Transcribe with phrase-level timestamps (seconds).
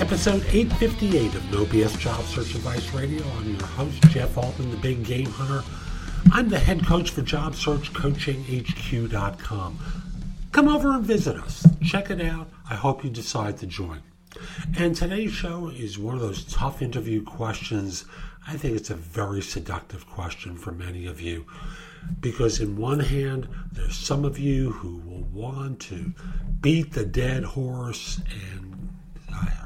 [0.00, 3.22] Episode 858 of No BS Job Search Advice Radio.
[3.36, 5.62] I'm your host, Jeff Altman, the Big Game Hunter.
[6.32, 9.78] I'm the head coach for Job Search JobSearchCoachingHQ.com.
[10.52, 11.66] Come over and visit us.
[11.84, 12.48] Check it out.
[12.70, 14.00] I hope you decide to join.
[14.78, 18.06] And today's show is one of those tough interview questions.
[18.48, 21.44] I think it's a very seductive question for many of you
[22.20, 26.14] because, in one hand, there's some of you who will want to
[26.62, 28.22] beat the dead horse
[28.54, 28.69] and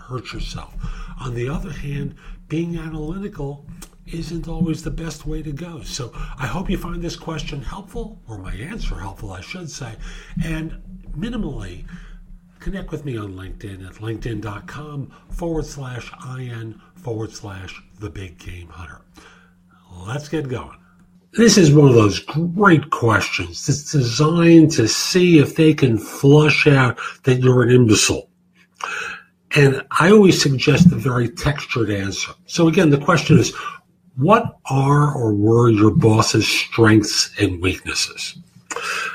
[0.09, 0.75] hurt yourself.
[1.21, 2.15] On the other hand,
[2.49, 3.67] being analytical
[4.07, 5.83] isn't always the best way to go.
[5.83, 9.97] So I hope you find this question helpful, or my answer helpful, I should say.
[10.45, 10.83] And
[11.17, 11.85] minimally,
[12.61, 18.69] connect with me on LinkedIn at linkedin.com forward slash IN forward slash the big game
[18.69, 19.01] hunter.
[20.07, 20.79] Let's get going.
[21.33, 26.67] This is one of those great questions that's designed to see if they can flush
[26.67, 28.29] out that you're an imbecile.
[29.57, 32.33] And I always suggest a very textured answer.
[32.47, 33.55] So again, the question is,
[34.17, 38.37] what are or were your boss's strengths and weaknesses?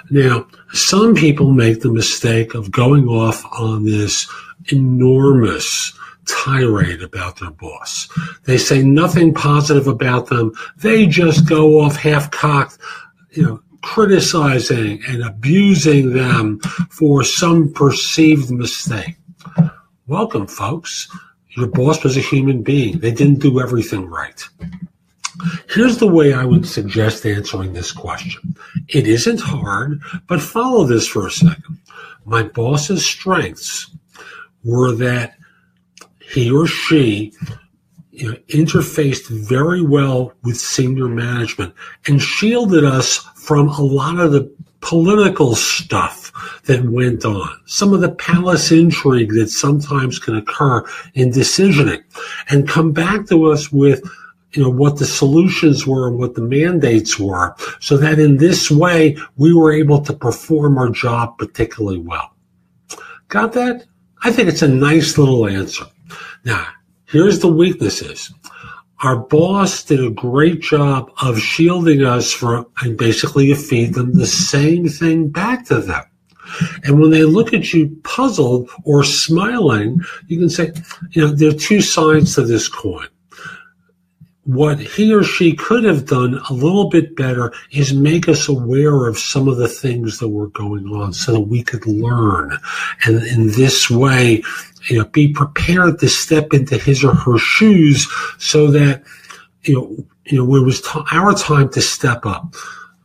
[0.09, 4.29] Now, some people make the mistake of going off on this
[4.71, 5.93] enormous
[6.25, 8.07] tirade about their boss.
[8.45, 10.53] They say nothing positive about them.
[10.77, 12.77] They just go off half cocked,
[13.31, 19.15] you know, criticizing and abusing them for some perceived mistake.
[20.09, 21.07] Welcome, folks.
[21.51, 22.97] Your boss was a human being.
[22.97, 24.43] They didn't do everything right.
[25.69, 28.55] Here's the way I would suggest answering this question.
[28.87, 31.77] It isn't hard, but follow this for a second.
[32.25, 33.91] My boss's strengths
[34.63, 35.35] were that
[36.19, 37.31] he or she
[38.09, 41.75] you know, interfaced very well with senior management
[42.07, 44.51] and shielded us from a lot of the
[44.81, 46.31] political stuff
[46.65, 52.03] that went on, some of the palace intrigue that sometimes can occur in decisioning,
[52.49, 54.01] and come back to us with
[54.53, 58.71] you know what the solutions were and what the mandates were so that in this
[58.71, 62.33] way we were able to perform our job particularly well.
[63.27, 63.85] Got that?
[64.23, 65.85] I think it's a nice little answer.
[66.45, 66.67] Now
[67.05, 68.33] here's the weaknesses
[69.01, 74.13] our boss did a great job of shielding us from, and basically you feed them
[74.13, 76.03] the same thing back to them.
[76.83, 80.73] And when they look at you puzzled or smiling, you can say,
[81.11, 83.07] you know, there are two sides to this coin.
[84.49, 89.05] What he or she could have done a little bit better is make us aware
[89.05, 92.57] of some of the things that were going on so that we could learn.
[93.05, 94.41] And in this way,
[94.87, 98.07] you know, be prepared to step into his or her shoes
[98.39, 99.03] so that,
[99.61, 102.55] you know, you know, it was t- our time to step up.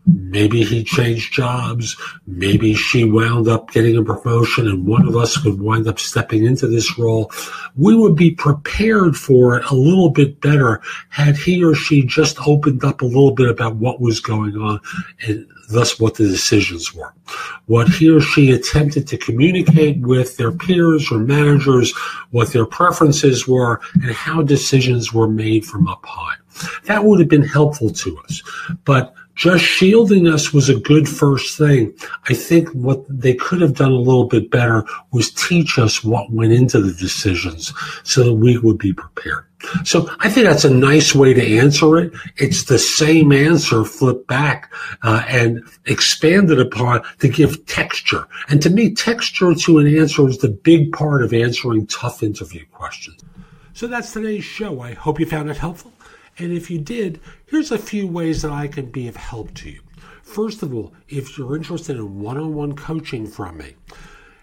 [0.07, 1.97] Maybe he changed jobs.
[2.27, 6.45] Maybe she wound up getting a promotion and one of us would wind up stepping
[6.45, 7.33] into this role.
[7.75, 12.39] We would be prepared for it a little bit better had he or she just
[12.47, 14.81] opened up a little bit about what was going on
[15.27, 17.15] and thus what the decisions were.
[17.67, 21.97] What he or she attempted to communicate with their peers or managers,
[22.31, 26.37] what their preferences were, and how decisions were made from up high.
[26.85, 28.43] That would have been helpful to us.
[28.85, 31.95] But just shielding us was a good first thing.
[32.29, 36.33] I think what they could have done a little bit better was teach us what
[36.33, 37.73] went into the decisions
[38.05, 39.47] so that we would be prepared.
[39.85, 42.13] So I think that's a nice way to answer it.
[42.37, 48.27] It's the same answer flipped back uh, and expanded upon to give texture.
[48.49, 52.65] And to me, texture to an answer is the big part of answering tough interview
[52.73, 53.23] questions.
[53.73, 54.81] So that's today's show.
[54.81, 55.93] I hope you found it helpful.
[56.39, 59.71] And if you did, here's a few ways that I can be of help to
[59.71, 59.81] you.
[60.23, 63.75] First of all, if you're interested in one on one coaching from me,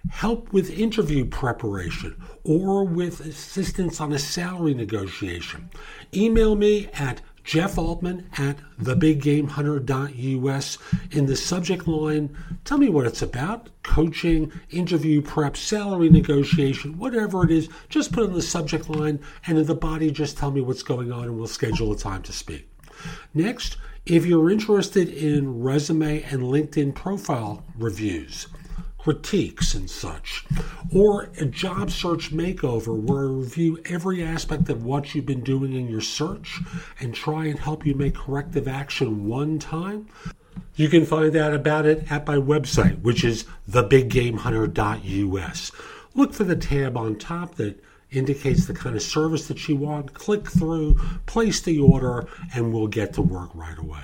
[0.09, 5.69] help with interview preparation, or with assistance on a salary negotiation,
[6.13, 10.77] email me at Jeff Altman at thebiggamehunter.us.
[11.11, 17.43] In the subject line, tell me what it's about coaching, interview prep, salary negotiation, whatever
[17.43, 17.69] it is.
[17.89, 21.11] Just put in the subject line, and in the body, just tell me what's going
[21.11, 22.67] on, and we'll schedule a time to speak.
[23.33, 28.47] Next, If you're interested in resume and LinkedIn profile reviews,
[29.01, 30.45] critiques, and such,
[30.93, 35.73] or a job search makeover where I review every aspect of what you've been doing
[35.73, 36.59] in your search
[36.99, 40.07] and try and help you make corrective action one time,
[40.75, 45.71] you can find out about it at my website, which is thebiggamehunter.us.
[46.13, 50.13] Look for the tab on top that indicates the kind of service that you want.
[50.13, 54.03] Click through, place the order, and we'll get to work right away.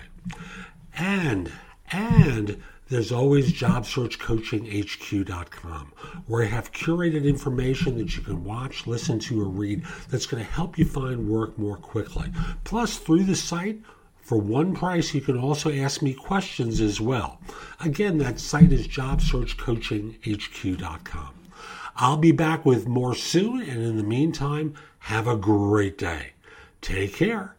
[0.98, 1.52] And,
[1.92, 5.94] and, there's always JobSearchCoachingHQ.com,
[6.26, 10.44] where I have curated information that you can watch, listen to, or read that's going
[10.44, 12.32] to help you find work more quickly.
[12.64, 13.82] Plus, through the site,
[14.22, 17.40] for one price, you can also ask me questions as well.
[17.80, 21.34] Again, that site is JobSearchCoachingHQ.com.
[21.98, 26.32] I'll be back with more soon, and in the meantime, have a great day.
[26.82, 27.57] Take care.